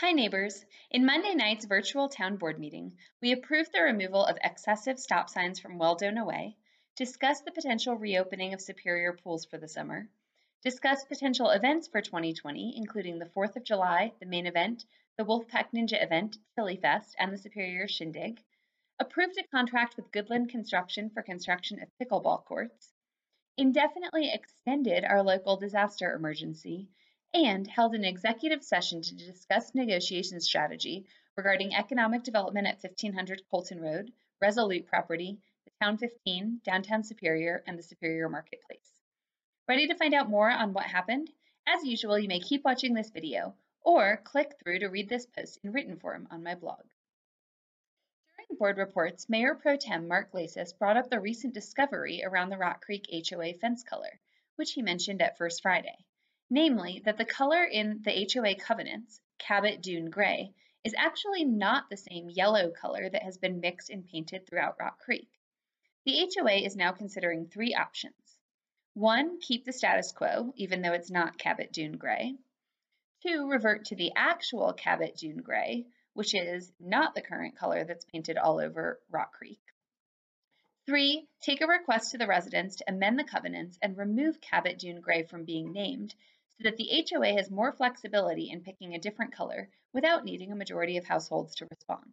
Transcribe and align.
Hi 0.00 0.12
neighbors. 0.12 0.62
In 0.90 1.06
Monday 1.06 1.34
night's 1.34 1.64
virtual 1.64 2.10
town 2.10 2.36
board 2.36 2.58
meeting, 2.58 2.98
we 3.22 3.32
approved 3.32 3.72
the 3.72 3.80
removal 3.80 4.26
of 4.26 4.36
excessive 4.44 4.98
stop 4.98 5.30
signs 5.30 5.58
from 5.58 5.78
Weldona 5.78 6.26
Way, 6.26 6.58
discussed 6.96 7.46
the 7.46 7.50
potential 7.50 7.94
reopening 7.94 8.52
of 8.52 8.60
Superior 8.60 9.14
pools 9.14 9.46
for 9.46 9.56
the 9.56 9.66
summer, 9.66 10.06
discussed 10.62 11.08
potential 11.08 11.48
events 11.48 11.88
for 11.88 12.02
2020, 12.02 12.76
including 12.76 13.18
the 13.18 13.30
4th 13.34 13.56
of 13.56 13.64
July, 13.64 14.12
the 14.20 14.26
main 14.26 14.46
event, 14.46 14.84
the 15.16 15.24
Wolfpack 15.24 15.72
Ninja 15.72 16.02
event, 16.04 16.36
Chili 16.54 16.76
Fest, 16.76 17.16
and 17.18 17.32
the 17.32 17.38
Superior 17.38 17.88
Shindig, 17.88 18.44
approved 18.98 19.38
a 19.38 19.44
contract 19.44 19.96
with 19.96 20.12
Goodland 20.12 20.50
Construction 20.50 21.08
for 21.08 21.22
construction 21.22 21.80
of 21.80 21.88
pickleball 21.98 22.44
courts, 22.44 22.92
indefinitely 23.56 24.30
extended 24.30 25.06
our 25.06 25.22
local 25.22 25.56
disaster 25.56 26.12
emergency, 26.12 26.90
and 27.34 27.66
held 27.66 27.94
an 27.94 28.04
executive 28.04 28.64
session 28.64 29.02
to 29.02 29.14
discuss 29.14 29.74
negotiation 29.74 30.40
strategy 30.40 31.04
regarding 31.36 31.74
economic 31.74 32.22
development 32.22 32.66
at 32.66 32.82
1500 32.82 33.42
Coalton 33.52 33.80
Road, 33.80 34.10
Resolute 34.40 34.86
Property, 34.86 35.38
the 35.64 35.70
Town 35.84 35.98
15, 35.98 36.60
Downtown 36.64 37.02
Superior, 37.02 37.62
and 37.66 37.78
the 37.78 37.82
Superior 37.82 38.28
Marketplace. 38.28 38.90
Ready 39.68 39.86
to 39.88 39.94
find 39.96 40.14
out 40.14 40.30
more 40.30 40.50
on 40.50 40.72
what 40.72 40.86
happened? 40.86 41.30
As 41.66 41.84
usual, 41.84 42.18
you 42.18 42.28
may 42.28 42.40
keep 42.40 42.64
watching 42.64 42.94
this 42.94 43.10
video 43.10 43.54
or 43.82 44.16
click 44.24 44.54
through 44.58 44.78
to 44.78 44.88
read 44.88 45.08
this 45.08 45.26
post 45.26 45.58
in 45.62 45.72
written 45.72 45.98
form 45.98 46.28
on 46.30 46.42
my 46.42 46.54
blog. 46.54 46.84
During 48.36 48.58
board 48.58 48.78
reports, 48.78 49.28
Mayor 49.28 49.54
Pro 49.54 49.76
Tem 49.76 50.08
Mark 50.08 50.32
Lacis 50.32 50.72
brought 50.72 50.96
up 50.96 51.10
the 51.10 51.20
recent 51.20 51.52
discovery 51.52 52.22
around 52.24 52.48
the 52.48 52.56
Rock 52.56 52.84
Creek 52.84 53.06
HOA 53.28 53.52
fence 53.54 53.82
color, 53.82 54.20
which 54.54 54.72
he 54.72 54.80
mentioned 54.80 55.20
at 55.20 55.36
First 55.36 55.60
Friday 55.60 55.98
namely 56.48 57.02
that 57.04 57.18
the 57.18 57.24
color 57.24 57.64
in 57.64 58.02
the 58.02 58.28
HOA 58.32 58.54
covenants, 58.54 59.20
Cabot 59.38 59.82
Dune 59.82 60.10
Gray, 60.10 60.52
is 60.84 60.94
actually 60.96 61.44
not 61.44 61.90
the 61.90 61.96
same 61.96 62.30
yellow 62.30 62.70
color 62.70 63.08
that 63.10 63.22
has 63.22 63.38
been 63.38 63.60
mixed 63.60 63.90
and 63.90 64.06
painted 64.06 64.46
throughout 64.46 64.78
Rock 64.78 65.00
Creek. 65.00 65.28
The 66.04 66.30
HOA 66.36 66.64
is 66.64 66.76
now 66.76 66.92
considering 66.92 67.48
three 67.48 67.74
options. 67.74 68.38
One, 68.94 69.40
keep 69.40 69.64
the 69.64 69.72
status 69.72 70.12
quo, 70.12 70.52
even 70.56 70.82
though 70.82 70.92
it's 70.92 71.10
not 71.10 71.36
Cabot 71.38 71.72
Dune 71.72 71.96
Gray. 71.96 72.36
Two, 73.22 73.50
revert 73.50 73.86
to 73.86 73.96
the 73.96 74.12
actual 74.14 74.72
Cabot 74.72 75.16
Dune 75.16 75.42
Gray, 75.42 75.86
which 76.12 76.34
is 76.34 76.72
not 76.78 77.14
the 77.14 77.22
current 77.22 77.56
color 77.56 77.84
that's 77.84 78.04
painted 78.04 78.38
all 78.38 78.60
over 78.60 79.00
Rock 79.10 79.32
Creek. 79.32 79.60
Three, 80.86 81.28
take 81.40 81.60
a 81.60 81.66
request 81.66 82.12
to 82.12 82.18
the 82.18 82.28
residents 82.28 82.76
to 82.76 82.84
amend 82.88 83.18
the 83.18 83.24
covenants 83.24 83.76
and 83.82 83.98
remove 83.98 84.40
Cabot 84.40 84.78
Dune 84.78 85.00
Gray 85.00 85.24
from 85.24 85.44
being 85.44 85.72
named 85.72 86.14
so 86.58 86.64
that 86.64 86.76
the 86.76 87.04
HOA 87.10 87.34
has 87.34 87.50
more 87.50 87.72
flexibility 87.72 88.50
in 88.50 88.62
picking 88.62 88.94
a 88.94 88.98
different 88.98 89.34
color 89.34 89.68
without 89.92 90.24
needing 90.24 90.52
a 90.52 90.56
majority 90.56 90.96
of 90.96 91.04
households 91.04 91.54
to 91.56 91.66
respond. 91.66 92.12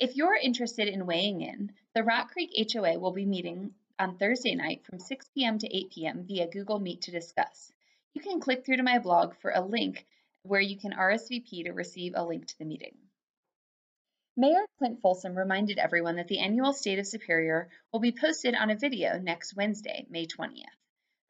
If 0.00 0.16
you're 0.16 0.36
interested 0.36 0.88
in 0.88 1.06
weighing 1.06 1.40
in, 1.40 1.72
the 1.94 2.02
Rock 2.02 2.32
Creek 2.32 2.50
HOA 2.72 2.98
will 2.98 3.12
be 3.12 3.26
meeting 3.26 3.74
on 3.98 4.16
Thursday 4.18 4.54
night 4.54 4.84
from 4.84 4.98
6 4.98 5.28
p.m. 5.34 5.58
to 5.58 5.76
8 5.76 5.90
p.m. 5.90 6.24
via 6.24 6.48
Google 6.48 6.80
Meet 6.80 7.02
to 7.02 7.10
discuss. 7.10 7.72
You 8.12 8.20
can 8.20 8.40
click 8.40 8.64
through 8.64 8.78
to 8.78 8.82
my 8.82 8.98
blog 8.98 9.34
for 9.36 9.50
a 9.50 9.60
link 9.60 10.06
where 10.42 10.60
you 10.60 10.76
can 10.76 10.92
RSVP 10.92 11.64
to 11.64 11.72
receive 11.72 12.12
a 12.14 12.24
link 12.24 12.46
to 12.46 12.58
the 12.58 12.64
meeting. 12.64 12.96
Mayor 14.36 14.66
Clint 14.78 15.00
Folsom 15.00 15.38
reminded 15.38 15.78
everyone 15.78 16.16
that 16.16 16.26
the 16.26 16.40
annual 16.40 16.72
State 16.72 16.98
of 16.98 17.06
Superior 17.06 17.70
will 17.92 18.00
be 18.00 18.10
posted 18.10 18.54
on 18.56 18.70
a 18.70 18.76
video 18.76 19.18
next 19.18 19.54
Wednesday, 19.54 20.06
May 20.10 20.26
20th. 20.26 20.64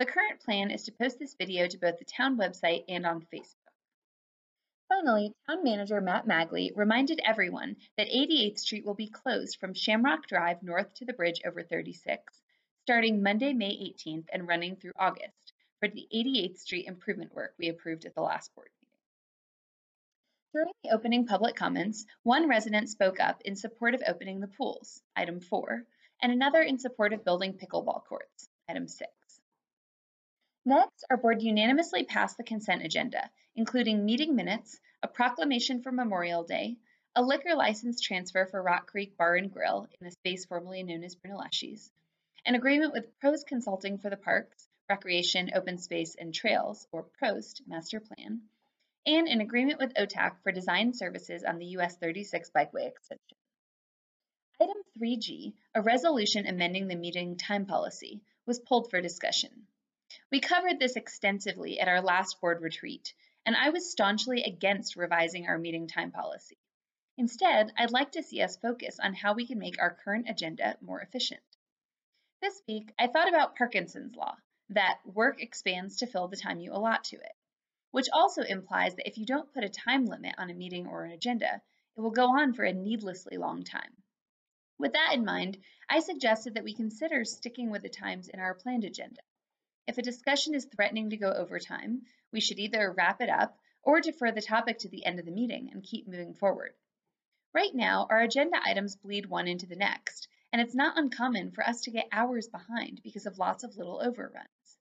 The 0.01 0.07
current 0.07 0.41
plan 0.41 0.73
is 0.73 0.83
to 0.85 0.93
post 0.93 1.21
this 1.21 1.37
video 1.37 1.69
to 1.69 1.79
both 1.79 2.01
the 2.01 2.05
town 2.05 2.37
website 2.37 2.85
and 2.89 3.07
on 3.07 3.25
Facebook. 3.33 3.55
Finally, 4.89 5.33
Town 5.47 5.63
Manager 5.63 6.01
Matt 6.01 6.27
Magley 6.27 6.73
reminded 6.75 7.21
everyone 7.25 7.77
that 7.97 8.09
88th 8.09 8.59
Street 8.59 8.85
will 8.85 8.95
be 8.95 9.07
closed 9.07 9.57
from 9.61 9.73
Shamrock 9.73 10.27
Drive 10.27 10.65
north 10.65 10.93
to 10.95 11.05
the 11.05 11.13
bridge 11.13 11.41
over 11.47 11.63
36, 11.63 12.43
starting 12.83 13.23
Monday, 13.23 13.53
May 13.53 13.71
18th 13.71 14.27
and 14.33 14.49
running 14.49 14.75
through 14.75 14.95
August 14.99 15.53
for 15.79 15.89
the 15.89 16.09
88th 16.13 16.59
Street 16.59 16.87
improvement 16.87 17.33
work 17.33 17.55
we 17.57 17.69
approved 17.69 18.05
at 18.05 18.17
the 18.17 18.21
last 18.21 18.53
board 18.57 18.71
meeting. 18.81 18.99
During 20.53 20.73
the 20.83 20.91
opening 20.91 21.25
public 21.25 21.55
comments, 21.55 22.05
one 22.25 22.49
resident 22.49 22.89
spoke 22.89 23.21
up 23.21 23.41
in 23.45 23.55
support 23.55 23.95
of 23.95 24.03
opening 24.09 24.41
the 24.41 24.49
pools, 24.49 25.03
item 25.15 25.39
4, 25.39 25.85
and 26.21 26.33
another 26.33 26.63
in 26.63 26.81
support 26.81 27.13
of 27.13 27.25
building 27.25 27.55
pickleball 27.55 28.05
courts, 28.05 28.49
item 28.69 28.89
6. 28.89 29.09
Next, 30.67 31.05
our 31.11 31.19
board 31.19 31.43
unanimously 31.43 32.05
passed 32.05 32.39
the 32.39 32.43
consent 32.43 32.83
agenda, 32.83 33.31
including 33.55 34.07
meeting 34.07 34.35
minutes, 34.35 34.81
a 35.03 35.09
proclamation 35.09 35.83
for 35.83 35.93
Memorial 35.93 36.43
Day, 36.43 36.79
a 37.15 37.23
liquor 37.23 37.55
license 37.55 38.01
transfer 38.01 38.47
for 38.47 38.63
Rock 38.63 38.87
Creek 38.87 39.15
Bar 39.19 39.37
and 39.37 39.53
Grill 39.53 39.87
in 40.01 40.07
a 40.07 40.11
space 40.11 40.47
formerly 40.47 40.83
known 40.83 41.05
as 41.05 41.17
Brunelleschi's, 41.17 41.93
an 42.47 42.55
agreement 42.55 42.95
with 42.95 43.19
Pros 43.21 43.45
Consulting 43.45 43.99
for 43.99 44.09
the 44.09 44.17
Parks, 44.17 44.67
Recreation, 44.89 45.51
Open 45.55 45.77
Space, 45.77 46.15
and 46.15 46.33
Trails, 46.33 46.89
or 46.93 47.03
PROST, 47.03 47.61
Master 47.67 48.01
Plan, 48.01 48.49
and 49.05 49.29
an 49.29 49.43
agreement 49.43 49.79
with 49.79 49.93
Otak 49.95 50.41
for 50.43 50.51
design 50.51 50.95
services 50.95 51.45
on 51.45 51.59
the 51.59 51.77
US 51.77 51.99
36 51.99 52.51
Bikeway 52.51 52.89
extension. 52.89 53.37
Item 54.59 54.83
3G, 54.99 55.53
a 55.75 55.83
resolution 55.83 56.47
amending 56.47 56.89
the 56.89 56.97
meeting 56.97 57.37
time 57.37 57.67
policy, 57.67 58.23
was 58.47 58.61
pulled 58.61 58.89
for 58.89 59.03
discussion. 59.03 59.67
We 60.31 60.41
covered 60.41 60.79
this 60.79 60.97
extensively 60.97 61.81
at 61.81 61.89
our 61.89 62.01
last 62.01 62.41
board 62.41 62.61
retreat, 62.63 63.15
and 63.47 63.57
I 63.57 63.71
was 63.71 63.91
staunchly 63.91 64.43
against 64.43 64.97
revising 64.97 65.47
our 65.47 65.59
meeting 65.59 65.89
time 65.89 66.13
policy. 66.13 66.59
Instead, 67.17 67.73
I'd 67.77 67.91
like 67.91 68.13
to 68.13 68.23
see 68.23 68.43
us 68.43 68.57
focus 68.57 68.99
on 69.01 69.15
how 69.15 69.35
we 69.35 69.47
can 69.47 69.59
make 69.59 69.81
our 69.81 69.95
current 69.95 70.29
agenda 70.29 70.77
more 70.81 71.01
efficient. 71.01 71.43
This 72.41 72.61
week, 72.67 72.93
I 72.99 73.07
thought 73.07 73.29
about 73.29 73.57
Parkinson's 73.57 74.17
law, 74.17 74.37
that 74.71 75.01
work 75.05 75.41
expands 75.41 75.97
to 75.99 76.07
fill 76.07 76.29
the 76.29 76.37
time 76.37 76.61
you 76.61 76.73
allot 76.73 77.05
to 77.05 77.17
it, 77.17 77.37
which 77.91 78.09
also 78.13 78.43
implies 78.43 78.95
that 78.97 79.09
if 79.09 79.19
you 79.19 79.27
don't 79.27 79.53
put 79.53 79.65
a 79.65 79.69
time 79.69 80.07
limit 80.07 80.35
on 80.39 80.51
a 80.51 80.55
meeting 80.55 80.87
or 80.87 81.05
an 81.05 81.13
agenda, 81.13 81.63
it 81.97 82.01
will 82.01 82.11
go 82.11 82.27
on 82.39 82.53
for 82.53 82.65
a 82.65 82.73
needlessly 82.73 83.37
long 83.37 83.63
time. 83.63 84.03
With 84.79 84.95
that 84.95 85.15
in 85.15 85.25
mind, 85.25 85.59
I 85.89 86.01
suggested 86.01 86.55
that 86.55 86.65
we 86.65 86.75
consider 86.75 87.25
sticking 87.25 87.71
with 87.71 87.83
the 87.83 87.89
times 87.89 88.29
in 88.29 88.41
our 88.41 88.55
planned 88.55 88.85
agenda. 88.85 89.21
If 89.87 89.99
a 89.99 90.03
discussion 90.03 90.55
is 90.55 90.65
threatening 90.65 91.11
to 91.11 91.19
go 91.19 91.31
over 91.31 91.59
time, 91.59 92.07
we 92.33 92.41
should 92.41 92.59
either 92.59 92.91
wrap 92.91 93.21
it 93.21 93.29
up 93.29 93.59
or 93.83 94.01
defer 94.01 94.33
the 94.33 94.41
topic 94.41 94.79
to 94.79 94.89
the 94.89 95.05
end 95.05 95.19
of 95.19 95.27
the 95.27 95.31
meeting 95.31 95.71
and 95.73 95.83
keep 95.83 96.09
moving 96.09 96.33
forward. 96.33 96.75
Right 97.53 97.75
now, 97.75 98.07
our 98.09 98.23
agenda 98.23 98.59
items 98.65 98.97
bleed 98.97 99.27
one 99.27 99.47
into 99.47 99.67
the 99.67 99.77
next, 99.77 100.27
and 100.53 100.63
it's 100.63 100.75
not 100.75 100.97
uncommon 100.97 101.51
for 101.51 101.67
us 101.67 101.83
to 101.83 101.91
get 101.91 102.09
hours 102.11 102.49
behind 102.49 103.03
because 103.03 103.27
of 103.27 103.39
lots 103.39 103.63
of 103.63 103.77
little 103.77 104.01
overruns. 104.01 104.79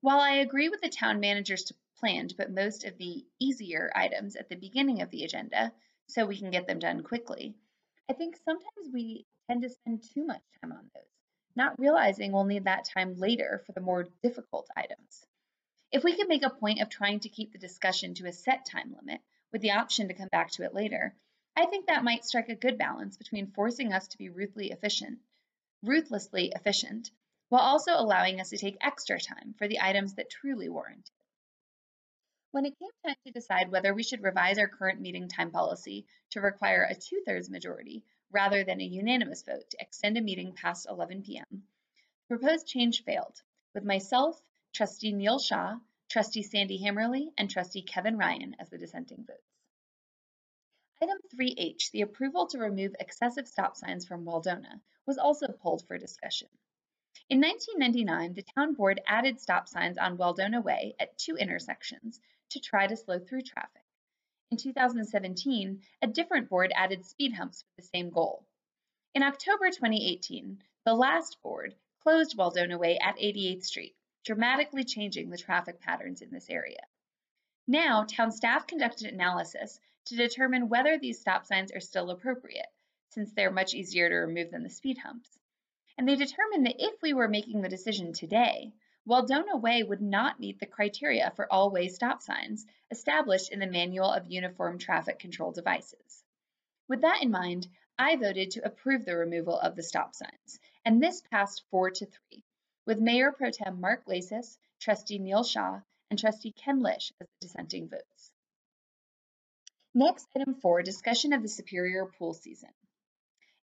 While 0.00 0.20
I 0.20 0.36
agree 0.36 0.68
with 0.68 0.80
the 0.80 0.88
town 0.88 1.18
managers 1.18 1.64
to 1.64 1.74
plan 1.96 2.28
to 2.28 2.36
put 2.36 2.50
most 2.50 2.84
of 2.84 2.96
the 2.98 3.26
easier 3.40 3.90
items 3.96 4.36
at 4.36 4.48
the 4.48 4.56
beginning 4.56 5.02
of 5.02 5.10
the 5.10 5.24
agenda 5.24 5.72
so 6.06 6.24
we 6.24 6.38
can 6.38 6.50
get 6.50 6.68
them 6.68 6.78
done 6.78 7.02
quickly, 7.02 7.56
I 8.08 8.12
think 8.12 8.36
sometimes 8.36 8.92
we 8.92 9.26
tend 9.48 9.62
to 9.62 9.68
spend 9.68 10.04
too 10.04 10.24
much 10.24 10.42
time 10.60 10.72
on 10.72 10.90
those 10.94 11.19
not 11.56 11.78
realizing 11.78 12.32
we'll 12.32 12.44
need 12.44 12.64
that 12.64 12.84
time 12.84 13.18
later 13.18 13.62
for 13.66 13.72
the 13.72 13.80
more 13.80 14.08
difficult 14.22 14.68
items. 14.76 15.26
If 15.92 16.04
we 16.04 16.14
can 16.14 16.28
make 16.28 16.44
a 16.44 16.50
point 16.50 16.80
of 16.80 16.88
trying 16.88 17.20
to 17.20 17.28
keep 17.28 17.52
the 17.52 17.58
discussion 17.58 18.14
to 18.14 18.26
a 18.26 18.32
set 18.32 18.64
time 18.64 18.94
limit 18.94 19.20
with 19.52 19.60
the 19.60 19.72
option 19.72 20.08
to 20.08 20.14
come 20.14 20.28
back 20.28 20.50
to 20.52 20.64
it 20.64 20.74
later, 20.74 21.14
I 21.56 21.66
think 21.66 21.86
that 21.86 22.04
might 22.04 22.24
strike 22.24 22.48
a 22.48 22.54
good 22.54 22.78
balance 22.78 23.16
between 23.16 23.50
forcing 23.50 23.92
us 23.92 24.06
to 24.08 24.18
be 24.18 24.28
ruthlessly 24.28 24.70
efficient, 24.70 25.18
ruthlessly 25.82 26.52
efficient, 26.54 27.10
while 27.48 27.62
also 27.62 27.92
allowing 27.92 28.40
us 28.40 28.50
to 28.50 28.58
take 28.58 28.76
extra 28.80 29.18
time 29.18 29.54
for 29.58 29.66
the 29.66 29.80
items 29.80 30.14
that 30.14 30.30
truly 30.30 30.68
warrant 30.68 31.08
it. 31.08 31.26
When 32.52 32.66
it 32.66 32.78
came 32.78 32.90
time 33.04 33.16
to 33.26 33.32
decide 33.32 33.70
whether 33.70 33.92
we 33.92 34.04
should 34.04 34.22
revise 34.22 34.58
our 34.58 34.68
current 34.68 35.00
meeting 35.00 35.28
time 35.28 35.50
policy 35.50 36.06
to 36.30 36.40
require 36.40 36.84
a 36.84 36.94
two-thirds 36.94 37.50
majority 37.50 38.04
rather 38.30 38.64
than 38.64 38.80
a 38.80 38.84
unanimous 38.84 39.42
vote 39.42 39.68
to 39.70 39.80
extend 39.80 40.16
a 40.16 40.20
meeting 40.20 40.52
past 40.52 40.86
11 40.88 41.22
p.m. 41.22 41.64
The 42.28 42.36
proposed 42.36 42.66
change 42.66 43.04
failed, 43.04 43.42
with 43.74 43.84
myself, 43.84 44.40
Trustee 44.72 45.12
Neal 45.12 45.38
Shah, 45.38 45.78
Trustee 46.08 46.42
Sandy 46.42 46.78
Hammerly, 46.78 47.32
and 47.36 47.50
Trustee 47.50 47.82
Kevin 47.82 48.16
Ryan 48.16 48.56
as 48.58 48.68
the 48.68 48.78
dissenting 48.78 49.24
votes. 49.24 49.50
Item 51.02 51.18
3H, 51.34 51.90
the 51.92 52.02
approval 52.02 52.46
to 52.48 52.58
remove 52.58 52.94
excessive 53.00 53.48
stop 53.48 53.76
signs 53.76 54.06
from 54.06 54.24
Weldona, 54.24 54.80
was 55.06 55.18
also 55.18 55.48
pulled 55.48 55.86
for 55.86 55.96
discussion. 55.96 56.48
In 57.28 57.40
1999, 57.40 58.34
the 58.34 58.42
town 58.42 58.74
board 58.74 59.00
added 59.06 59.40
stop 59.40 59.68
signs 59.68 59.98
on 59.98 60.18
Weldona 60.18 60.62
Way 60.62 60.94
at 60.98 61.16
two 61.16 61.36
intersections 61.36 62.20
to 62.50 62.60
try 62.60 62.86
to 62.86 62.96
slow 62.96 63.18
through 63.18 63.42
traffic. 63.42 63.79
In 64.50 64.56
2017, 64.56 65.80
a 66.02 66.06
different 66.08 66.48
board 66.48 66.72
added 66.74 67.06
speed 67.06 67.34
humps 67.34 67.64
with 67.64 67.84
the 67.84 67.88
same 67.96 68.10
goal. 68.10 68.44
In 69.14 69.22
October 69.22 69.70
2018, 69.70 70.60
the 70.84 70.92
last 70.92 71.40
board 71.40 71.76
closed 72.00 72.36
Weldona 72.36 72.76
Way 72.76 72.98
at 72.98 73.16
88th 73.16 73.62
Street, 73.62 73.94
dramatically 74.24 74.82
changing 74.82 75.30
the 75.30 75.38
traffic 75.38 75.80
patterns 75.80 76.20
in 76.20 76.32
this 76.32 76.50
area. 76.50 76.84
Now, 77.68 78.02
town 78.02 78.32
staff 78.32 78.66
conducted 78.66 79.12
analysis 79.12 79.78
to 80.06 80.16
determine 80.16 80.68
whether 80.68 80.98
these 80.98 81.20
stop 81.20 81.46
signs 81.46 81.70
are 81.70 81.78
still 81.78 82.10
appropriate, 82.10 82.66
since 83.10 83.32
they're 83.32 83.52
much 83.52 83.72
easier 83.72 84.08
to 84.08 84.16
remove 84.16 84.50
than 84.50 84.64
the 84.64 84.68
speed 84.68 84.98
humps. 84.98 85.38
And 85.96 86.08
they 86.08 86.16
determined 86.16 86.66
that 86.66 86.84
if 86.84 87.00
we 87.02 87.12
were 87.12 87.28
making 87.28 87.62
the 87.62 87.68
decision 87.68 88.12
today, 88.12 88.72
Weldona 89.08 89.60
Way 89.60 89.82
would 89.82 90.02
not 90.02 90.38
meet 90.38 90.60
the 90.60 90.66
criteria 90.66 91.32
for 91.34 91.50
all-way 91.50 91.88
stop 91.88 92.22
signs 92.22 92.66
established 92.90 93.50
in 93.50 93.58
the 93.58 93.66
Manual 93.66 94.12
of 94.12 94.30
Uniform 94.30 94.78
Traffic 94.78 95.18
Control 95.18 95.52
Devices. 95.52 96.22
With 96.86 97.00
that 97.00 97.22
in 97.22 97.30
mind, 97.30 97.66
I 97.98 98.16
voted 98.16 98.50
to 98.52 98.64
approve 98.64 99.04
the 99.04 99.16
removal 99.16 99.58
of 99.58 99.76
the 99.76 99.82
stop 99.82 100.14
signs, 100.14 100.60
and 100.84 101.02
this 101.02 101.22
passed 101.22 101.64
4 101.70 101.90
to 101.90 102.06
3, 102.06 102.44
with 102.86 103.00
Mayor 103.00 103.32
Pro 103.32 103.50
Tem 103.50 103.80
Mark 103.80 104.04
Lacis, 104.06 104.58
Trustee 104.80 105.18
Neal 105.18 105.44
Shah, 105.44 105.80
and 106.10 106.18
Trustee 106.18 106.52
Ken 106.52 106.80
Lish 106.80 107.12
as 107.20 107.28
the 107.28 107.46
dissenting 107.46 107.88
votes. 107.88 108.32
Next, 109.94 110.26
item 110.36 110.54
4, 110.54 110.82
discussion 110.82 111.32
of 111.32 111.42
the 111.42 111.48
Superior 111.48 112.06
Pool 112.06 112.34
season. 112.34 112.70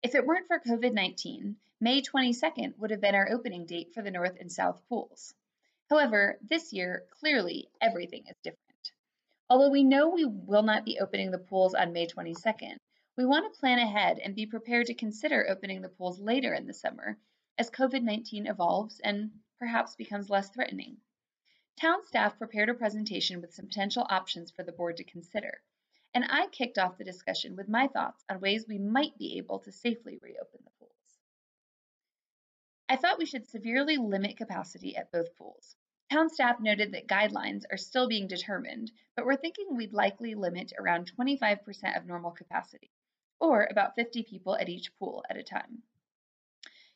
If 0.08 0.16
it 0.16 0.26
weren't 0.26 0.48
for 0.48 0.58
COVID-19, 0.58 1.56
May 1.82 2.02
22nd 2.02 2.78
would 2.78 2.92
have 2.92 3.02
been 3.02 3.14
our 3.14 3.30
opening 3.30 3.66
date 3.66 3.94
for 3.94 4.02
the 4.02 4.10
North 4.10 4.38
and 4.40 4.50
South 4.50 4.82
pools. 4.88 5.34
However, 5.90 6.40
this 6.42 6.72
year, 6.72 7.04
clearly 7.20 7.68
everything 7.82 8.24
is 8.26 8.38
different. 8.42 8.92
Although 9.50 9.70
we 9.70 9.84
know 9.84 10.08
we 10.08 10.24
will 10.24 10.64
not 10.64 10.86
be 10.86 10.98
opening 10.98 11.32
the 11.32 11.38
pools 11.38 11.74
on 11.74 11.92
May 11.92 12.08
22nd, 12.08 12.78
we 13.18 13.26
want 13.26 13.54
to 13.54 13.60
plan 13.60 13.80
ahead 13.80 14.20
and 14.20 14.34
be 14.34 14.46
prepared 14.46 14.86
to 14.86 14.94
consider 14.94 15.46
opening 15.46 15.82
the 15.82 15.90
pools 15.90 16.22
later 16.22 16.54
in 16.54 16.68
the 16.68 16.74
summer 16.74 17.18
as 17.58 17.70
COVID-19 17.70 18.50
evolves 18.50 19.02
and 19.02 19.30
perhaps 19.60 19.98
becomes 19.98 20.30
less 20.30 20.50
threatening. 20.52 21.02
Town 21.82 22.02
staff 22.06 22.38
prepared 22.38 22.70
a 22.70 22.74
presentation 22.74 23.42
with 23.42 23.54
some 23.54 23.68
potential 23.68 24.08
options 24.10 24.52
for 24.52 24.64
the 24.64 24.72
board 24.72 24.96
to 24.96 25.04
consider, 25.04 25.60
and 26.18 26.26
I 26.32 26.48
kicked 26.48 26.80
off 26.80 26.98
the 26.98 27.04
discussion 27.04 27.56
with 27.56 27.70
my 27.70 27.88
thoughts 27.90 28.26
on 28.28 28.40
ways 28.40 28.66
we 28.68 28.80
might 28.80 29.16
be 29.20 29.38
able 29.38 29.60
to 29.60 29.72
safely 29.72 30.18
reopen 30.20 30.62
the 30.64 30.72
pools. 30.80 31.20
I 32.90 32.96
thought 32.96 33.20
we 33.20 33.28
should 33.28 33.48
severely 33.48 33.98
limit 33.98 34.36
capacity 34.36 34.96
at 34.96 35.12
both 35.12 35.36
pools. 35.38 35.76
Town 36.12 36.30
staff 36.30 36.60
noted 36.60 36.94
that 36.94 37.06
guidelines 37.06 37.66
are 37.70 37.78
still 37.78 38.08
being 38.08 38.28
determined, 38.28 38.92
but 39.16 39.28
we're 39.28 39.36
thinking 39.36 39.76
we'd 39.76 39.94
likely 39.94 40.34
limit 40.34 40.74
around 40.80 41.12
25% 41.16 41.96
of 41.96 42.08
normal 42.08 42.32
capacity 42.32 42.90
or 43.40 43.68
about 43.70 43.94
50 43.94 44.24
people 44.24 44.56
at 44.56 44.70
each 44.70 44.98
pool 44.98 45.24
at 45.30 45.38
a 45.38 45.44
time. 45.44 45.84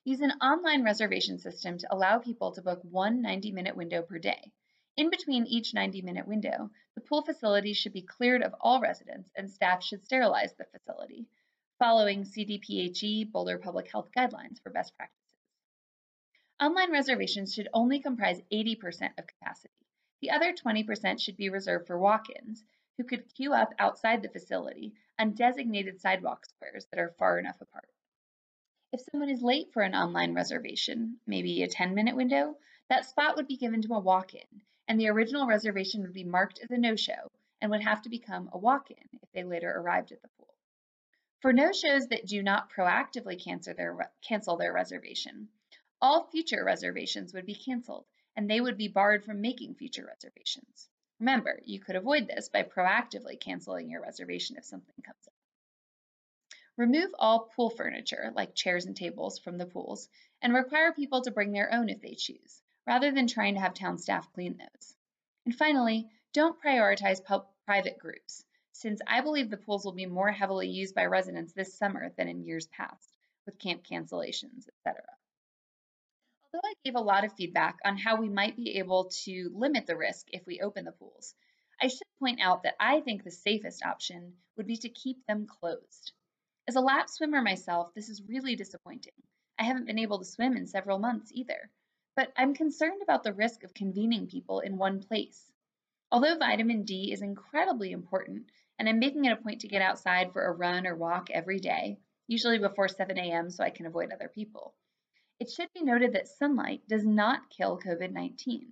Use 0.03 0.21
an 0.21 0.31
online 0.41 0.83
reservation 0.83 1.37
system 1.37 1.77
to 1.77 1.93
allow 1.93 2.17
people 2.17 2.53
to 2.53 2.63
book 2.63 2.79
one 2.81 3.21
90 3.21 3.51
minute 3.51 3.77
window 3.77 4.01
per 4.01 4.17
day. 4.17 4.51
In 4.97 5.09
between 5.09 5.47
each 5.47 5.73
90 5.73 6.01
minute 6.01 6.27
window, 6.27 6.69
the 6.95 7.01
pool 7.01 7.21
facility 7.21 7.71
should 7.73 7.93
be 7.93 8.01
cleared 8.01 8.43
of 8.43 8.53
all 8.59 8.81
residents 8.81 9.31
and 9.35 9.49
staff 9.49 9.81
should 9.81 10.03
sterilize 10.03 10.53
the 10.53 10.65
facility, 10.65 11.27
following 11.79 12.23
CDPHE 12.23 13.31
Boulder 13.31 13.57
Public 13.57 13.89
Health 13.89 14.09
guidelines 14.15 14.61
for 14.61 14.69
best 14.69 14.95
practices. 14.97 15.39
Online 16.59 16.91
reservations 16.91 17.53
should 17.53 17.69
only 17.73 17.99
comprise 17.99 18.41
80% 18.51 19.17
of 19.17 19.25
capacity. 19.25 19.73
The 20.19 20.31
other 20.31 20.53
20% 20.53 21.19
should 21.19 21.37
be 21.37 21.49
reserved 21.49 21.87
for 21.87 21.97
walk-ins, 21.97 22.65
who 22.97 23.05
could 23.05 23.33
queue 23.33 23.53
up 23.53 23.73
outside 23.79 24.21
the 24.21 24.29
facility 24.29 24.93
on 25.17 25.33
designated 25.35 26.01
sidewalk 26.01 26.45
squares 26.45 26.85
that 26.87 26.99
are 26.99 27.15
far 27.17 27.39
enough 27.39 27.61
apart. 27.61 27.89
If 28.91 29.01
someone 29.09 29.29
is 29.29 29.41
late 29.41 29.71
for 29.71 29.83
an 29.83 29.95
online 29.95 30.33
reservation, 30.33 31.19
maybe 31.25 31.63
a 31.63 31.67
10 31.67 31.95
minute 31.95 32.15
window, 32.15 32.57
that 32.89 33.05
spot 33.05 33.37
would 33.37 33.47
be 33.47 33.57
given 33.57 33.81
to 33.83 33.93
a 33.93 33.99
walk 33.99 34.35
in, 34.35 34.61
and 34.87 34.99
the 34.99 35.09
original 35.09 35.47
reservation 35.47 36.01
would 36.01 36.13
be 36.13 36.23
marked 36.23 36.59
as 36.59 36.71
a 36.71 36.77
no 36.77 36.95
show 36.95 37.31
and 37.61 37.71
would 37.71 37.83
have 37.83 38.01
to 38.01 38.09
become 38.09 38.49
a 38.51 38.57
walk 38.57 38.91
in 38.91 39.19
if 39.21 39.31
they 39.31 39.43
later 39.43 39.71
arrived 39.71 40.11
at 40.11 40.21
the 40.21 40.27
pool. 40.37 40.53
For 41.39 41.53
no 41.53 41.71
shows 41.71 42.07
that 42.07 42.25
do 42.25 42.43
not 42.43 42.71
proactively 42.71 43.41
cancel 43.43 43.73
their, 43.73 44.11
cancel 44.21 44.57
their 44.57 44.73
reservation, 44.73 45.49
all 46.01 46.27
future 46.27 46.63
reservations 46.63 47.33
would 47.33 47.45
be 47.45 47.55
canceled 47.55 48.05
and 48.35 48.49
they 48.49 48.61
would 48.61 48.77
be 48.77 48.87
barred 48.87 49.23
from 49.23 49.41
making 49.41 49.75
future 49.75 50.05
reservations. 50.05 50.89
Remember, 51.19 51.59
you 51.63 51.79
could 51.79 51.95
avoid 51.95 52.27
this 52.27 52.49
by 52.49 52.63
proactively 52.63 53.39
canceling 53.39 53.89
your 53.89 54.01
reservation 54.01 54.57
if 54.57 54.65
something 54.65 54.95
comes 55.03 55.27
up. 55.27 55.33
Remove 56.77 57.13
all 57.19 57.51
pool 57.55 57.69
furniture, 57.69 58.31
like 58.35 58.55
chairs 58.55 58.85
and 58.85 58.95
tables, 58.95 59.37
from 59.37 59.57
the 59.57 59.65
pools, 59.65 60.09
and 60.41 60.53
require 60.53 60.91
people 60.93 61.21
to 61.21 61.31
bring 61.31 61.51
their 61.51 61.71
own 61.71 61.89
if 61.89 62.01
they 62.01 62.15
choose, 62.15 62.63
rather 62.87 63.11
than 63.11 63.27
trying 63.27 63.53
to 63.55 63.59
have 63.59 63.73
town 63.73 63.97
staff 63.97 64.31
clean 64.33 64.57
those. 64.57 64.95
And 65.45 65.55
finally, 65.55 66.09
don't 66.33 66.61
prioritize 66.61 67.23
private 67.65 67.99
groups, 67.99 68.43
since 68.71 69.01
I 69.05 69.21
believe 69.21 69.49
the 69.49 69.57
pools 69.57 69.85
will 69.85 69.91
be 69.91 70.05
more 70.05 70.31
heavily 70.31 70.69
used 70.69 70.95
by 70.95 71.05
residents 71.05 71.53
this 71.53 71.77
summer 71.77 72.11
than 72.17 72.27
in 72.27 72.43
years 72.43 72.67
past, 72.67 73.17
with 73.45 73.59
camp 73.59 73.83
cancellations, 73.83 74.67
etc. 74.67 75.03
Although 76.43 76.67
I 76.67 76.73
gave 76.83 76.95
a 76.95 76.99
lot 76.99 77.23
of 77.23 77.33
feedback 77.33 77.79
on 77.85 77.97
how 77.97 78.15
we 78.15 78.29
might 78.29 78.55
be 78.55 78.77
able 78.77 79.09
to 79.23 79.51
limit 79.53 79.85
the 79.85 79.95
risk 79.95 80.27
if 80.31 80.45
we 80.45 80.59
open 80.61 80.85
the 80.85 80.91
pools, 80.91 81.33
I 81.81 81.87
should 81.87 82.07
point 82.19 82.41
out 82.41 82.63
that 82.63 82.75
I 82.79 83.01
think 83.01 83.23
the 83.23 83.31
safest 83.31 83.85
option 83.85 84.37
would 84.57 84.67
be 84.67 84.77
to 84.77 84.89
keep 84.89 85.25
them 85.25 85.47
closed. 85.47 86.11
As 86.67 86.75
a 86.75 86.81
lap 86.81 87.09
swimmer 87.09 87.41
myself, 87.41 87.93
this 87.93 88.09
is 88.09 88.21
really 88.27 88.55
disappointing. 88.55 89.13
I 89.57 89.63
haven't 89.63 89.85
been 89.85 89.99
able 89.99 90.19
to 90.19 90.25
swim 90.25 90.55
in 90.55 90.67
several 90.67 90.99
months 90.99 91.31
either, 91.33 91.69
but 92.15 92.33
I'm 92.35 92.53
concerned 92.53 93.01
about 93.01 93.23
the 93.23 93.33
risk 93.33 93.63
of 93.63 93.73
convening 93.73 94.27
people 94.27 94.59
in 94.59 94.77
one 94.77 95.01
place. 95.01 95.49
Although 96.11 96.37
vitamin 96.37 96.83
D 96.83 97.13
is 97.13 97.21
incredibly 97.21 97.93
important, 97.93 98.51
and 98.77 98.89
I'm 98.89 98.99
making 98.99 99.23
it 99.25 99.31
a 99.31 99.37
point 99.37 99.61
to 99.61 99.69
get 99.69 99.81
outside 99.81 100.33
for 100.33 100.45
a 100.45 100.51
run 100.51 100.85
or 100.85 100.95
walk 100.95 101.29
every 101.31 101.59
day, 101.59 101.99
usually 102.27 102.59
before 102.59 102.89
7 102.89 103.17
a.m. 103.17 103.49
so 103.49 103.63
I 103.63 103.69
can 103.69 103.85
avoid 103.85 104.11
other 104.11 104.27
people. 104.27 104.75
It 105.39 105.49
should 105.49 105.69
be 105.73 105.83
noted 105.83 106.11
that 106.13 106.27
sunlight 106.27 106.81
does 106.87 107.05
not 107.05 107.49
kill 107.49 107.79
COVID-19, 107.79 108.67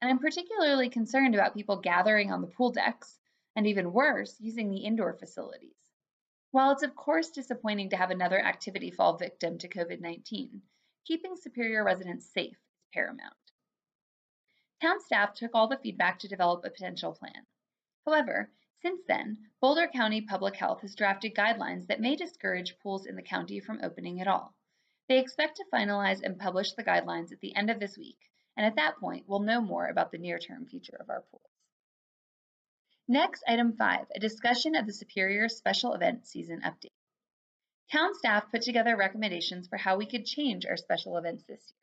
and 0.00 0.10
I'm 0.10 0.18
particularly 0.18 0.88
concerned 0.88 1.36
about 1.36 1.54
people 1.54 1.76
gathering 1.76 2.32
on 2.32 2.40
the 2.40 2.48
pool 2.48 2.72
decks, 2.72 3.20
and 3.54 3.64
even 3.66 3.92
worse, 3.92 4.40
using 4.40 4.70
the 4.70 4.84
indoor 4.84 5.12
facilities. 5.12 5.76
While 6.50 6.72
it's 6.72 6.82
of 6.82 6.96
course 6.96 7.30
disappointing 7.30 7.90
to 7.90 7.96
have 7.96 8.10
another 8.10 8.44
activity 8.44 8.90
fall 8.90 9.16
victim 9.16 9.56
to 9.58 9.68
COVID-19, 9.68 10.60
keeping 11.04 11.36
Superior 11.36 11.84
residents 11.84 12.28
safe 12.28 12.58
paramount. 12.92 13.34
Town 14.80 15.00
staff 15.00 15.34
took 15.34 15.52
all 15.54 15.68
the 15.68 15.78
feedback 15.78 16.18
to 16.18 16.28
develop 16.28 16.64
a 16.64 16.70
potential 16.70 17.12
plan. 17.12 17.46
However, 18.04 18.50
since 18.80 19.00
then, 19.06 19.38
Boulder 19.60 19.86
County 19.86 20.20
Public 20.20 20.56
Health 20.56 20.80
has 20.80 20.96
drafted 20.96 21.36
guidelines 21.36 21.86
that 21.86 22.00
may 22.00 22.16
discourage 22.16 22.76
pools 22.82 23.06
in 23.06 23.14
the 23.14 23.22
county 23.22 23.60
from 23.60 23.78
opening 23.82 24.20
at 24.20 24.26
all. 24.26 24.54
They 25.08 25.20
expect 25.20 25.56
to 25.58 25.64
finalize 25.72 26.20
and 26.22 26.38
publish 26.38 26.72
the 26.72 26.82
guidelines 26.82 27.32
at 27.32 27.40
the 27.40 27.54
end 27.54 27.70
of 27.70 27.78
this 27.78 27.96
week, 27.96 28.18
and 28.56 28.66
at 28.66 28.76
that 28.76 28.98
point, 28.98 29.24
we'll 29.28 29.40
know 29.40 29.60
more 29.60 29.86
about 29.86 30.10
the 30.10 30.18
near-term 30.18 30.66
future 30.66 30.96
of 30.98 31.10
our 31.10 31.22
pools. 31.30 31.42
Next, 33.06 33.44
item 33.46 33.76
five, 33.76 34.06
a 34.14 34.18
discussion 34.18 34.74
of 34.74 34.86
the 34.86 34.92
Superior 34.92 35.48
Special 35.48 35.92
Event 35.94 36.26
Season 36.26 36.60
Update. 36.64 36.90
Town 37.92 38.14
staff 38.14 38.50
put 38.50 38.62
together 38.62 38.96
recommendations 38.96 39.68
for 39.68 39.76
how 39.76 39.96
we 39.96 40.06
could 40.06 40.24
change 40.24 40.66
our 40.66 40.76
special 40.76 41.18
events 41.18 41.44
this 41.44 41.60
year. 41.68 41.81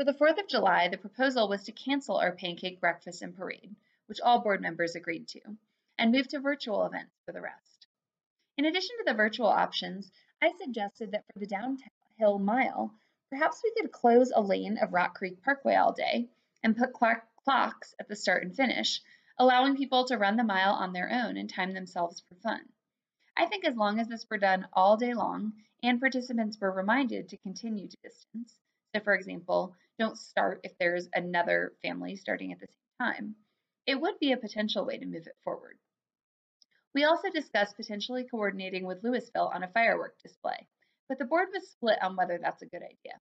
For 0.00 0.04
the 0.04 0.14
4th 0.14 0.40
of 0.40 0.48
July, 0.48 0.88
the 0.88 0.96
proposal 0.96 1.46
was 1.46 1.62
to 1.64 1.72
cancel 1.72 2.16
our 2.16 2.32
pancake 2.32 2.80
breakfast 2.80 3.20
and 3.20 3.36
parade, 3.36 3.76
which 4.06 4.18
all 4.18 4.40
board 4.40 4.62
members 4.62 4.94
agreed 4.94 5.28
to, 5.28 5.58
and 5.98 6.10
move 6.10 6.26
to 6.28 6.40
virtual 6.40 6.86
events 6.86 7.20
for 7.26 7.32
the 7.32 7.42
rest. 7.42 7.86
In 8.56 8.64
addition 8.64 8.96
to 8.96 9.04
the 9.04 9.12
virtual 9.12 9.48
options, 9.48 10.10
I 10.40 10.52
suggested 10.52 11.10
that 11.10 11.26
for 11.30 11.38
the 11.38 11.46
downtown 11.46 11.90
Hill 12.16 12.38
Mile, 12.38 12.94
perhaps 13.28 13.60
we 13.62 13.74
could 13.78 13.92
close 13.92 14.32
a 14.34 14.40
lane 14.40 14.78
of 14.78 14.94
Rock 14.94 15.16
Creek 15.16 15.42
Parkway 15.42 15.74
all 15.74 15.92
day 15.92 16.30
and 16.62 16.78
put 16.78 16.94
clocks 16.94 17.94
at 18.00 18.08
the 18.08 18.16
start 18.16 18.42
and 18.42 18.56
finish, 18.56 19.02
allowing 19.36 19.76
people 19.76 20.06
to 20.06 20.16
run 20.16 20.38
the 20.38 20.44
mile 20.44 20.72
on 20.72 20.94
their 20.94 21.10
own 21.10 21.36
and 21.36 21.50
time 21.50 21.74
themselves 21.74 22.22
for 22.26 22.36
fun. 22.36 22.66
I 23.36 23.44
think 23.44 23.66
as 23.66 23.76
long 23.76 24.00
as 24.00 24.08
this 24.08 24.26
were 24.30 24.38
done 24.38 24.66
all 24.72 24.96
day 24.96 25.12
long 25.12 25.52
and 25.82 26.00
participants 26.00 26.58
were 26.58 26.72
reminded 26.72 27.28
to 27.28 27.36
continue 27.36 27.86
to 27.86 27.96
distance, 28.02 28.58
so 28.94 29.00
for 29.00 29.12
example, 29.14 29.76
don't 30.00 30.18
start 30.18 30.60
if 30.64 30.76
there's 30.78 31.08
another 31.14 31.76
family 31.82 32.16
starting 32.16 32.52
at 32.52 32.58
the 32.58 32.66
same 32.66 33.12
time, 33.12 33.36
it 33.86 34.00
would 34.00 34.18
be 34.18 34.32
a 34.32 34.36
potential 34.36 34.84
way 34.84 34.98
to 34.98 35.06
move 35.06 35.28
it 35.28 35.36
forward. 35.44 35.78
We 36.94 37.04
also 37.04 37.30
discussed 37.30 37.76
potentially 37.76 38.24
coordinating 38.24 38.84
with 38.84 39.04
Louisville 39.04 39.52
on 39.54 39.62
a 39.62 39.68
firework 39.72 40.18
display 40.20 40.66
but 41.10 41.18
the 41.18 41.24
board 41.24 41.48
was 41.52 41.68
split 41.68 42.00
on 42.00 42.14
whether 42.14 42.38
that's 42.38 42.62
a 42.62 42.66
good 42.66 42.84
idea. 42.84 43.20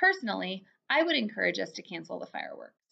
Personally, 0.00 0.66
I 0.90 1.04
would 1.04 1.14
encourage 1.14 1.60
us 1.60 1.70
to 1.74 1.82
cancel 1.82 2.18
the 2.18 2.26
fireworks. 2.26 2.82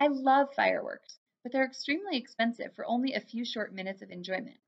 I 0.00 0.08
love 0.08 0.52
fireworks, 0.52 1.20
but 1.44 1.52
they're 1.52 1.64
extremely 1.64 2.16
expensive 2.16 2.74
for 2.74 2.84
only 2.86 3.14
a 3.14 3.20
few 3.20 3.44
short 3.44 3.72
minutes 3.72 4.02
of 4.02 4.10
enjoyment. 4.10 4.58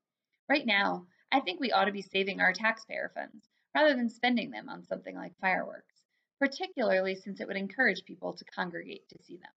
Right 0.49 0.65
now, 0.65 1.09
I 1.33 1.41
think 1.41 1.59
we 1.59 1.73
ought 1.73 1.87
to 1.87 1.93
be 1.93 2.03
saving 2.03 2.41
our 2.41 2.53
taxpayer 2.53 3.11
funds 3.13 3.49
rather 3.75 3.97
than 3.97 4.09
spending 4.09 4.53
them 4.53 4.69
on 4.69 4.85
something 4.85 5.17
like 5.17 5.37
fireworks, 5.41 5.90
particularly 6.41 7.15
since 7.15 7.39
it 7.39 7.47
would 7.47 7.57
encourage 7.57 8.05
people 8.05 8.33
to 8.33 8.45
congregate 8.47 9.07
to 9.11 9.23
see 9.23 9.37
them. 9.37 9.53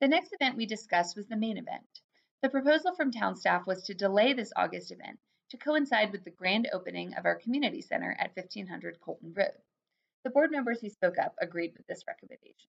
The 0.00 0.08
next 0.08 0.32
event 0.32 0.56
we 0.56 0.66
discussed 0.66 1.16
was 1.16 1.28
the 1.28 1.36
main 1.36 1.56
event. 1.56 2.00
The 2.42 2.48
proposal 2.48 2.94
from 2.94 3.12
town 3.12 3.36
staff 3.36 3.66
was 3.66 3.84
to 3.84 3.94
delay 3.94 4.32
this 4.32 4.52
August 4.56 4.90
event 4.90 5.20
to 5.50 5.56
coincide 5.56 6.10
with 6.10 6.24
the 6.24 6.30
grand 6.30 6.68
opening 6.72 7.14
of 7.14 7.26
our 7.26 7.36
community 7.36 7.80
center 7.80 8.16
at 8.18 8.34
1500 8.34 8.98
Coalton 9.00 9.36
Road. 9.36 9.62
The 10.24 10.30
board 10.30 10.50
members 10.50 10.80
who 10.80 10.88
spoke 10.88 11.18
up 11.18 11.36
agreed 11.40 11.74
with 11.76 11.86
this 11.86 12.06
recommendation. 12.08 12.68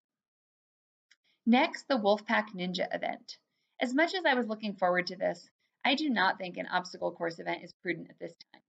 Next, 1.45 1.87
the 1.87 1.97
Wolfpack 1.97 2.49
Ninja 2.53 2.93
event. 2.93 3.37
As 3.79 3.93
much 3.95 4.13
as 4.13 4.25
I 4.25 4.35
was 4.35 4.47
looking 4.47 4.75
forward 4.75 5.07
to 5.07 5.15
this, 5.15 5.49
I 5.83 5.95
do 5.95 6.09
not 6.09 6.37
think 6.37 6.57
an 6.57 6.67
obstacle 6.67 7.11
course 7.11 7.39
event 7.39 7.63
is 7.63 7.73
prudent 7.81 8.11
at 8.11 8.19
this 8.19 8.35
time. 8.53 8.61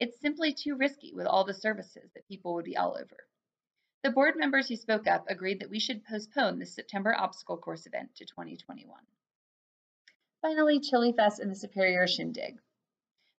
It's 0.00 0.20
simply 0.20 0.52
too 0.52 0.76
risky 0.76 1.14
with 1.14 1.26
all 1.26 1.44
the 1.44 1.54
services 1.54 2.10
that 2.14 2.26
people 2.26 2.54
would 2.54 2.64
be 2.64 2.76
all 2.76 2.96
over. 3.00 3.16
The 4.02 4.10
board 4.10 4.36
members 4.36 4.68
who 4.68 4.76
spoke 4.76 5.06
up 5.06 5.24
agreed 5.28 5.60
that 5.60 5.70
we 5.70 5.80
should 5.80 6.04
postpone 6.04 6.58
the 6.58 6.66
September 6.66 7.14
obstacle 7.14 7.56
course 7.56 7.86
event 7.86 8.14
to 8.16 8.24
2021. 8.24 8.96
Finally, 10.42 10.80
Chili 10.80 11.12
Fest 11.12 11.40
and 11.40 11.50
the 11.50 11.56
Superior 11.56 12.06
Shindig. 12.06 12.60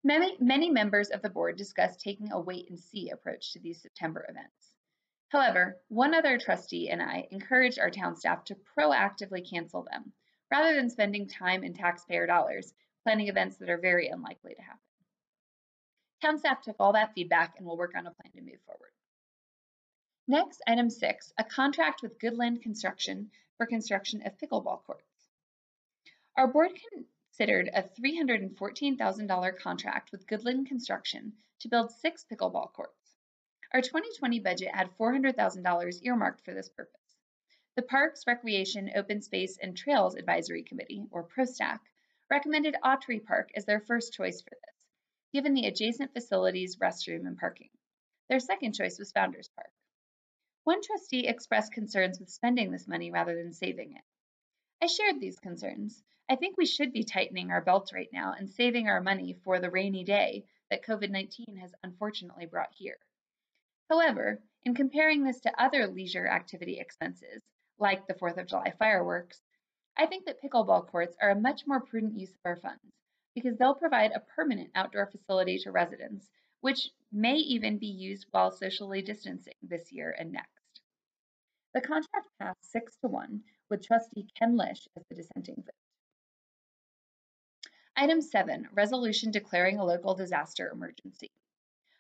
Many, 0.03 0.37
many 0.41 0.71
members 0.71 1.11
of 1.11 1.23
the 1.23 1.31
board 1.31 1.57
discussed 1.57 2.01
taking 2.01 2.33
a 2.33 2.41
wait 2.41 2.69
and 2.69 2.79
see 2.81 3.11
approach 3.11 3.53
to 3.53 3.61
these 3.61 3.83
September 3.83 4.27
events. 4.29 4.75
However, 5.29 5.81
one 5.89 6.15
other 6.15 6.39
trustee 6.39 6.91
and 6.91 7.03
I 7.03 7.29
encouraged 7.31 7.79
our 7.79 7.91
town 7.91 8.17
staff 8.17 8.45
to 8.45 8.55
proactively 8.57 9.49
cancel 9.49 9.83
them, 9.83 10.13
rather 10.51 10.75
than 10.75 10.91
spending 10.91 11.29
time 11.29 11.63
and 11.63 11.75
taxpayer 11.75 12.27
dollars 12.27 12.73
planning 13.03 13.29
events 13.29 13.57
that 13.59 13.71
are 13.71 13.79
very 13.79 14.09
unlikely 14.09 14.55
to 14.55 14.63
happen. 14.63 14.81
Town 16.23 16.39
staff 16.39 16.63
took 16.63 16.77
all 16.81 16.93
that 16.95 17.13
feedback 17.15 17.55
and 17.57 17.67
will 17.67 17.77
work 17.77 17.95
on 17.95 18.07
a 18.07 18.11
plan 18.11 18.33
to 18.33 18.41
move 18.41 18.61
forward. 18.65 18.91
Next, 20.29 20.61
item 20.67 20.91
six, 20.91 21.33
a 21.39 21.45
contract 21.45 22.03
with 22.03 22.19
Goodland 22.19 22.61
Construction 22.61 23.31
for 23.57 23.67
construction 23.67 24.27
of 24.27 24.37
pickleball 24.37 24.83
courts. 24.83 25.29
Our 26.37 26.49
board 26.49 26.73
considered 26.93 27.71
a 27.73 27.83
$314,000 27.83 29.59
contract 29.59 30.11
with 30.11 30.27
Goodland 30.27 30.67
Construction 30.67 31.33
to 31.61 31.69
build 31.69 31.93
six 31.93 32.25
pickleball 32.25 32.73
courts. 32.73 33.17
Our 33.73 33.81
2020 33.81 34.41
budget 34.41 34.75
had 34.75 34.91
$400,000 34.99 36.01
earmarked 36.03 36.45
for 36.45 36.55
this 36.55 36.71
purpose. 36.71 37.17
The 37.77 37.83
Parks, 37.83 38.27
Recreation, 38.27 38.91
Open 38.97 39.23
Space, 39.23 39.59
and 39.59 39.77
Trails 39.77 40.17
Advisory 40.17 40.65
Committee, 40.65 41.07
or 41.11 41.23
PROSTAC, 41.23 41.81
recommended 42.29 42.75
Autry 42.85 43.25
Park 43.25 43.51
as 43.55 43.65
their 43.65 43.81
first 43.81 44.13
choice 44.13 44.41
for 44.41 44.51
this 44.51 44.77
given 45.33 45.55
the 45.55 45.67
adjacent 45.67 46.13
facilities, 46.15 46.77
restroom, 46.77 47.27
and 47.27 47.37
parking. 47.37 47.69
Their 48.29 48.41
second 48.41 48.73
choice 48.73 48.99
was 48.99 49.13
Founders 49.13 49.51
Park. 49.55 49.71
One 50.67 50.83
trustee 50.83 51.29
expressed 51.29 51.73
concerns 51.73 52.19
with 52.19 52.29
spending 52.29 52.73
this 52.73 52.89
money 52.89 53.13
rather 53.13 53.37
than 53.37 53.53
saving 53.53 53.93
it. 53.93 54.03
I 54.83 54.89
shared 54.89 55.21
these 55.21 55.39
concerns. 55.39 56.03
I 56.29 56.35
think 56.35 56.57
we 56.57 56.67
should 56.67 56.93
be 56.93 57.05
tightening 57.05 57.53
our 57.53 57.61
belts 57.61 57.93
right 57.93 58.09
now 58.13 58.33
and 58.33 58.51
saving 58.51 58.89
our 58.89 59.01
money 59.01 59.35
for 59.45 59.61
the 59.61 59.71
rainy 59.71 60.03
day 60.03 60.45
that 60.69 60.85
COVID 60.85 61.11
19 61.11 61.59
has 61.59 61.73
unfortunately 61.85 62.47
brought 62.47 62.75
here. 62.75 62.99
However, 63.89 64.43
in 64.65 64.75
comparing 64.75 65.23
this 65.23 65.39
to 65.43 65.63
other 65.63 65.87
leisure 65.87 66.27
activity 66.27 66.81
expenses, 66.81 67.45
like 67.79 68.09
the 68.09 68.15
4th 68.15 68.37
of 68.37 68.49
July 68.49 68.73
fireworks, 68.77 69.41
I 69.97 70.07
think 70.07 70.27
that 70.27 70.43
pickleball 70.43 70.89
courts 70.89 71.17
are 71.23 71.31
a 71.31 71.41
much 71.41 71.65
more 71.69 71.81
prudent 71.81 72.19
use 72.19 72.35
of 72.35 72.41
our 72.45 72.57
funds 72.57 72.93
because 73.37 73.57
they'll 73.57 73.77
provide 73.77 74.11
a 74.11 74.27
permanent 74.35 74.73
outdoor 74.75 75.07
facility 75.07 75.59
to 75.59 75.71
residents, 75.71 76.29
which 76.61 76.91
may 77.13 77.37
even 77.37 77.79
be 77.79 77.87
used 77.87 78.27
while 78.33 78.51
socially 78.51 79.01
distancing 79.01 79.55
this 79.63 79.93
year 79.93 80.11
and 80.19 80.33
next. 80.33 80.56
The 81.77 81.83
contract 81.83 82.31
passed 82.39 82.73
6 82.73 82.97
to 83.03 83.09
1, 83.09 83.45
with 83.69 83.87
trustee 83.87 84.27
Ken 84.35 84.57
Lish 84.57 84.89
as 84.97 85.05
the 85.11 85.15
dissenting 85.15 85.57
vote. 85.57 85.75
Item 87.95 88.23
7, 88.23 88.71
resolution 88.73 89.31
declaring 89.31 89.79
a 89.79 89.85
local 89.85 90.15
disaster 90.15 90.71
emergency. 90.73 91.31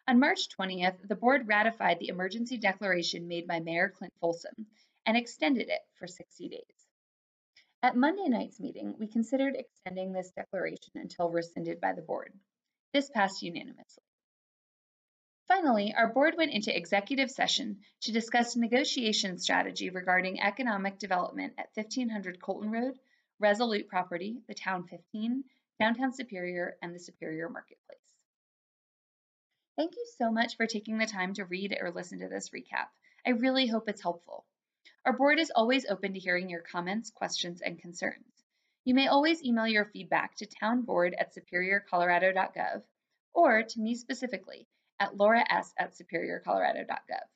On 0.08 0.18
March 0.18 0.48
20th, 0.58 1.06
the 1.06 1.14
board 1.14 1.46
ratified 1.46 1.98
the 1.98 2.08
emergency 2.08 2.56
declaration 2.56 3.28
made 3.28 3.46
by 3.46 3.60
Mayor 3.60 3.90
Clint 3.90 4.14
Folsom 4.18 4.66
and 5.04 5.14
extended 5.14 5.68
it 5.68 5.82
for 5.98 6.06
60 6.06 6.48
days. 6.48 6.86
At 7.82 7.96
Monday 7.96 8.28
night's 8.28 8.58
meeting, 8.58 8.94
we 8.98 9.06
considered 9.06 9.56
extending 9.56 10.10
this 10.10 10.30
declaration 10.30 10.92
until 10.94 11.28
rescinded 11.28 11.82
by 11.82 11.92
the 11.92 12.00
board. 12.00 12.32
This 12.94 13.10
passed 13.10 13.42
unanimously. 13.42 14.05
Finally, 15.48 15.94
our 15.94 16.08
board 16.08 16.34
went 16.36 16.50
into 16.50 16.76
executive 16.76 17.30
session 17.30 17.78
to 18.00 18.10
discuss 18.10 18.56
negotiation 18.56 19.38
strategy 19.38 19.90
regarding 19.90 20.40
economic 20.40 20.98
development 20.98 21.52
at 21.56 21.70
1500 21.74 22.40
Coalton 22.40 22.72
Road, 22.72 22.98
Resolute 23.38 23.86
Property, 23.86 24.42
the 24.48 24.54
Town 24.54 24.82
15, 24.88 25.44
Downtown 25.78 26.12
Superior, 26.12 26.76
and 26.82 26.92
the 26.92 26.98
Superior 26.98 27.48
Marketplace. 27.48 27.98
Thank 29.76 29.94
you 29.94 30.04
so 30.18 30.32
much 30.32 30.56
for 30.56 30.66
taking 30.66 30.98
the 30.98 31.06
time 31.06 31.32
to 31.34 31.44
read 31.44 31.78
or 31.80 31.92
listen 31.92 32.18
to 32.18 32.28
this 32.28 32.50
recap. 32.50 32.88
I 33.24 33.30
really 33.30 33.68
hope 33.68 33.88
it's 33.88 34.02
helpful. 34.02 34.46
Our 35.04 35.12
board 35.12 35.38
is 35.38 35.52
always 35.54 35.86
open 35.86 36.14
to 36.14 36.18
hearing 36.18 36.50
your 36.50 36.62
comments, 36.62 37.10
questions, 37.10 37.60
and 37.60 37.78
concerns. 37.78 38.42
You 38.84 38.94
may 38.94 39.06
always 39.06 39.44
email 39.44 39.68
your 39.68 39.84
feedback 39.84 40.34
to 40.36 40.46
townboard 40.46 41.14
at 41.16 41.36
superiorcolorado.gov 41.36 42.82
or 43.32 43.62
to 43.62 43.80
me 43.80 43.94
specifically 43.94 44.66
at 45.00 45.16
laura 45.16 45.44
s 45.50 45.74
at 45.78 45.94
superiorcolorado.gov. 45.94 47.26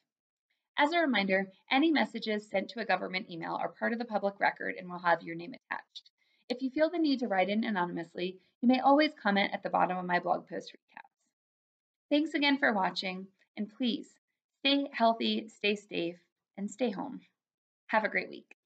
As 0.79 0.93
a 0.93 1.01
reminder, 1.01 1.53
any 1.71 1.91
messages 1.91 2.49
sent 2.49 2.71
to 2.71 2.81
a 2.81 2.87
government 2.87 3.31
email 3.31 3.55
are 3.55 3.69
part 3.69 3.93
of 3.93 3.99
the 3.99 4.05
public 4.05 4.41
record 4.41 4.77
and 4.77 4.89
will 4.89 4.99
have 4.99 5.23
your 5.23 5.37
name 5.37 5.55
attached. 5.55 6.11
If 6.49 6.63
you 6.63 6.71
feel 6.71 6.91
the 6.91 6.99
need 6.99 7.21
to 7.21 7.29
write 7.29 7.49
in 7.49 7.65
anonymously, 7.65 8.39
you 8.61 8.69
may 8.69 8.81
always 8.81 9.13
comment 9.23 9.53
at 9.53 9.63
the 9.63 9.71
bottom 9.71 9.97
of 9.97 10.05
my 10.05 10.19
blog 10.19 10.49
post 10.49 10.73
recaps. 10.73 11.11
Thanks 12.11 12.35
again 12.35 12.59
for 12.59 12.73
watching, 12.73 13.27
and 13.57 13.69
please 13.69 14.09
stay 14.61 14.89
healthy, 14.93 15.49
stay 15.49 15.77
safe, 15.77 16.19
and 16.57 16.71
stay 16.71 16.91
home. 16.91 17.21
Have 17.87 18.05
a 18.05 18.09
great 18.09 18.29
week. 18.29 18.57